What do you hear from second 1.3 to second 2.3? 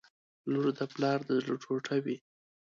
زړه ټوټه وي.